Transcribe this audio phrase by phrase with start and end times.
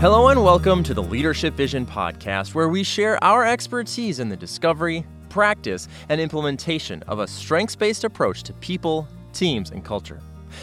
[0.00, 4.36] Hello and welcome to the Leadership Vision Podcast, where we share our expertise in the
[4.36, 10.20] discovery, practice, and implementation of a strengths based approach to people, teams, and culture.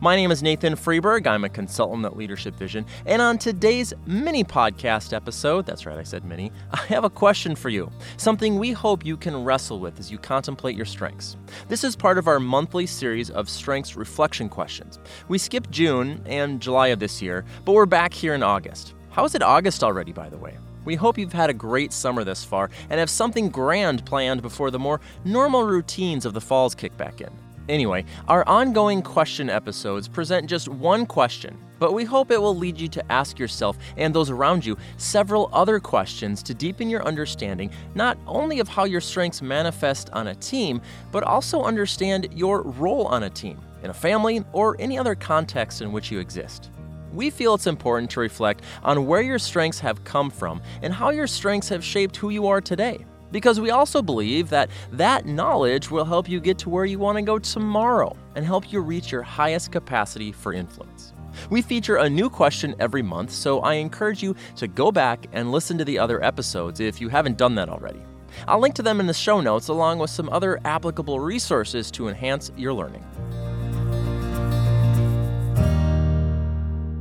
[0.00, 1.26] My name is Nathan Freeberg.
[1.26, 2.86] I'm a consultant at Leadership Vision.
[3.04, 7.54] And on today's mini podcast episode, that's right, I said mini, I have a question
[7.54, 7.92] for you.
[8.16, 11.36] Something we hope you can wrestle with as you contemplate your strengths.
[11.68, 14.98] This is part of our monthly series of strengths reflection questions.
[15.28, 18.94] We skipped June and July of this year, but we're back here in August.
[19.10, 20.58] How is it August already, by the way?
[20.84, 24.70] We hope you've had a great summer thus far and have something grand planned before
[24.70, 27.30] the more normal routines of the falls kick back in.
[27.68, 32.80] Anyway, our ongoing question episodes present just one question, but we hope it will lead
[32.80, 37.70] you to ask yourself and those around you several other questions to deepen your understanding
[37.94, 40.80] not only of how your strengths manifest on a team,
[41.12, 45.82] but also understand your role on a team, in a family, or any other context
[45.82, 46.70] in which you exist
[47.18, 51.10] we feel it's important to reflect on where your strengths have come from and how
[51.10, 53.04] your strengths have shaped who you are today.
[53.32, 57.18] Because we also believe that that knowledge will help you get to where you want
[57.18, 61.12] to go tomorrow and help you reach your highest capacity for influence.
[61.50, 65.50] We feature a new question every month, so I encourage you to go back and
[65.50, 68.00] listen to the other episodes if you haven't done that already.
[68.46, 72.06] I'll link to them in the show notes along with some other applicable resources to
[72.06, 73.04] enhance your learning.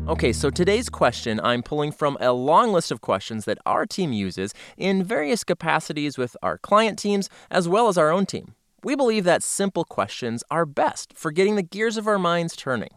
[0.07, 4.13] Okay, so today's question I'm pulling from a long list of questions that our team
[4.13, 8.55] uses in various capacities with our client teams as well as our own team.
[8.85, 12.91] We believe that simple questions are best for getting the gears of our minds turning.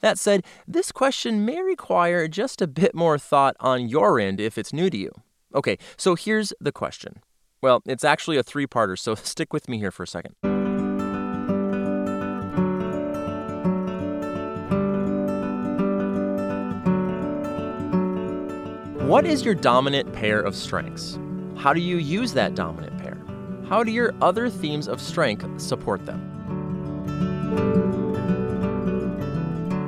[0.00, 4.58] That said, this question may require just a bit more thought on your end if
[4.58, 5.12] it's new to you.
[5.54, 7.22] Okay, so here's the question.
[7.62, 10.34] Well, it's actually a three parter, so stick with me here for a second.
[19.08, 21.18] What is your dominant pair of strengths?
[21.56, 23.16] How do you use that dominant pair?
[23.66, 26.20] How do your other themes of strength support them?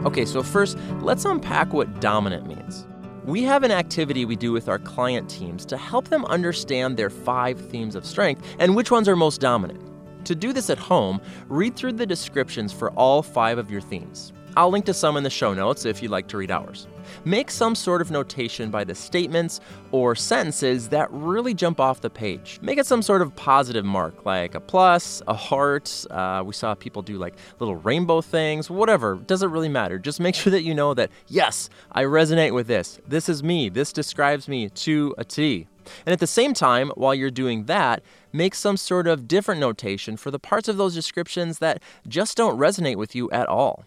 [0.06, 2.86] Okay, so first, let's unpack what dominant means.
[3.26, 7.10] We have an activity we do with our client teams to help them understand their
[7.10, 9.82] five themes of strength and which ones are most dominant.
[10.24, 14.32] To do this at home, read through the descriptions for all five of your themes.
[14.56, 16.86] I'll link to some in the show notes if you'd like to read ours.
[17.24, 19.60] Make some sort of notation by the statements
[19.92, 22.58] or sentences that really jump off the page.
[22.62, 26.04] Make it some sort of positive mark, like a plus, a heart.
[26.10, 29.16] Uh, we saw people do like little rainbow things, whatever.
[29.16, 29.98] Doesn't really matter.
[29.98, 32.98] Just make sure that you know that, yes, I resonate with this.
[33.06, 33.68] This is me.
[33.68, 35.66] This describes me to a T.
[36.06, 38.02] And at the same time, while you're doing that,
[38.32, 42.58] make some sort of different notation for the parts of those descriptions that just don't
[42.58, 43.84] resonate with you at all.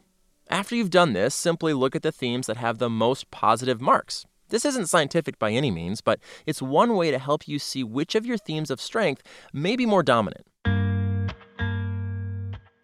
[0.49, 4.25] After you've done this, simply look at the themes that have the most positive marks.
[4.49, 8.13] This isn't scientific by any means, but it's one way to help you see which
[8.13, 9.23] of your themes of strength
[9.53, 10.45] may be more dominant.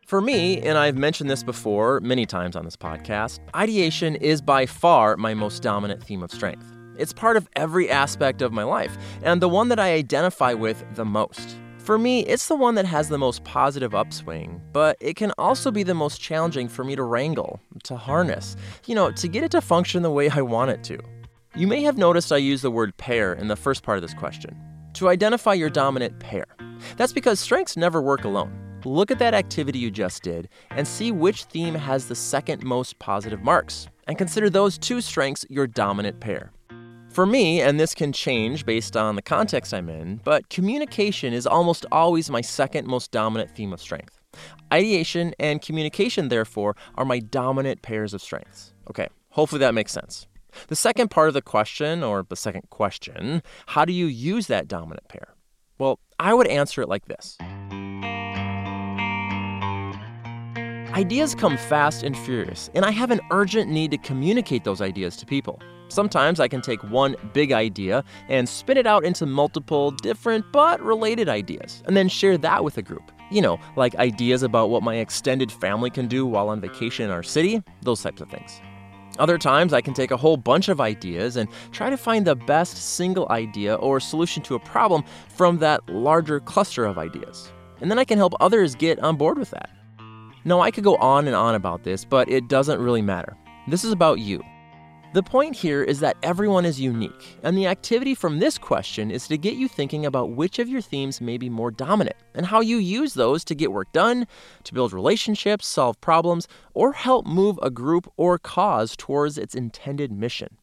[0.07, 4.65] For me, and I've mentioned this before many times on this podcast, ideation is by
[4.65, 6.65] far my most dominant theme of strength.
[6.97, 10.83] It's part of every aspect of my life, and the one that I identify with
[10.95, 11.55] the most.
[11.89, 15.71] For me, it's the one that has the most positive upswing, but it can also
[15.71, 18.55] be the most challenging for me to wrangle, to harness,
[18.85, 20.99] you know, to get it to function the way I want it to.
[21.55, 24.13] You may have noticed I use the word pair in the first part of this
[24.13, 24.55] question
[24.93, 26.45] to identify your dominant pair.
[26.95, 28.53] That's because strengths never work alone.
[28.85, 32.99] Look at that activity you just did and see which theme has the second most
[32.99, 36.51] positive marks, and consider those two strengths your dominant pair.
[37.19, 41.45] For me, and this can change based on the context I'm in, but communication is
[41.45, 44.21] almost always my second most dominant theme of strength.
[44.71, 48.73] Ideation and communication, therefore, are my dominant pairs of strengths.
[48.89, 50.27] Okay, hopefully that makes sense.
[50.69, 54.69] The second part of the question, or the second question, how do you use that
[54.69, 55.35] dominant pair?
[55.77, 57.37] Well, I would answer it like this
[60.99, 65.15] Ideas come fast and furious, and I have an urgent need to communicate those ideas
[65.15, 65.57] to people.
[65.87, 70.81] Sometimes I can take one big idea and spin it out into multiple different but
[70.81, 73.13] related ideas, and then share that with a group.
[73.31, 77.11] You know, like ideas about what my extended family can do while on vacation in
[77.11, 78.59] our city, those types of things.
[79.19, 82.35] Other times, I can take a whole bunch of ideas and try to find the
[82.35, 87.53] best single idea or solution to a problem from that larger cluster of ideas.
[87.79, 89.69] And then I can help others get on board with that.
[90.45, 93.35] Now, I could go on and on about this, but it doesn't really matter.
[93.67, 94.41] This is about you.
[95.11, 99.27] The point here is that everyone is unique, and the activity from this question is
[99.27, 102.61] to get you thinking about which of your themes may be more dominant and how
[102.61, 104.27] you use those to get work done,
[104.65, 110.11] to build relationships, solve problems, or help move a group or cause towards its intended
[110.11, 110.57] mission.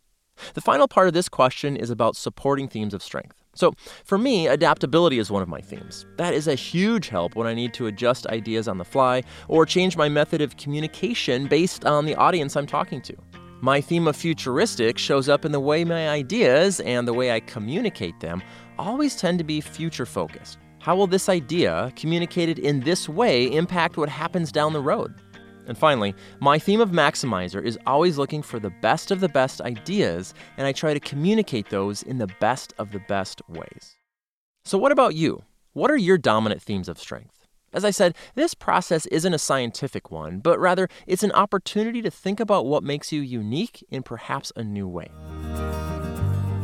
[0.55, 3.43] The final part of this question is about supporting themes of strength.
[3.57, 3.73] So,
[4.05, 6.07] for me, adaptability is one of my themes.
[6.19, 9.65] That is a huge help when I need to adjust ideas on the fly or
[9.65, 13.17] change my method of communication based on the audience I'm talking to.
[13.63, 17.41] My theme of futuristic shows up in the way my ideas and the way I
[17.41, 18.43] communicate them
[18.79, 20.59] always tend to be future focused.
[20.79, 25.15] How will this idea, communicated in this way, impact what happens down the road?
[25.67, 29.61] And finally, my theme of Maximizer is always looking for the best of the best
[29.61, 33.97] ideas, and I try to communicate those in the best of the best ways.
[34.65, 35.43] So, what about you?
[35.73, 37.47] What are your dominant themes of strength?
[37.73, 42.11] As I said, this process isn't a scientific one, but rather it's an opportunity to
[42.11, 45.11] think about what makes you unique in perhaps a new way.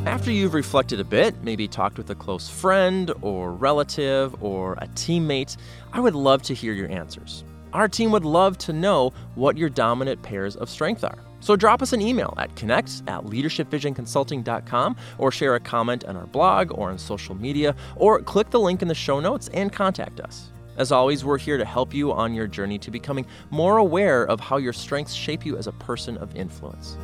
[0.07, 4.87] After you've reflected a bit, maybe talked with a close friend or relative or a
[4.89, 5.57] teammate,
[5.93, 7.45] I would love to hear your answers.
[7.73, 11.19] Our team would love to know what your dominant pairs of strength are.
[11.41, 16.27] So drop us an email at connect at leadershipvisionconsulting.com or share a comment on our
[16.27, 20.21] blog or on social media or click the link in the show notes and contact
[20.21, 20.51] us.
[20.77, 24.41] As always, we're here to help you on your journey to becoming more aware of
[24.41, 26.97] how your strengths shape you as a person of influence.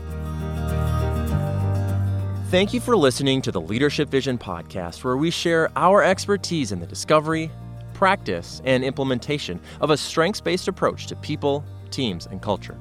[2.50, 6.80] Thank you for listening to the Leadership Vision podcast, where we share our expertise in
[6.80, 7.50] the discovery,
[7.98, 12.78] practice, and implementation of a strengths based approach to people, teams, and culture.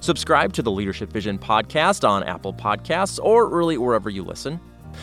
[0.00, 4.60] Subscribe to the Leadership Vision podcast on Apple Podcasts or really wherever you listen.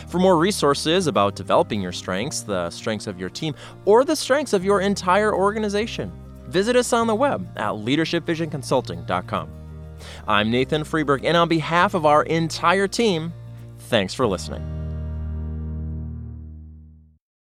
[0.08, 4.54] For more resources about developing your strengths, the strengths of your team, or the strengths
[4.54, 6.12] of your entire organization,
[6.48, 9.50] visit us on the web at leadershipvisionconsulting.com.
[10.28, 13.34] I'm Nathan Freeberg, and on behalf of our entire team,
[13.88, 14.77] Thanks for listening.